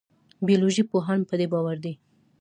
بیولوژي 0.47 0.83
پوهان 0.91 1.19
په 1.29 1.33
دې 1.39 1.47
باور 1.53 1.77
دي. 1.83 1.93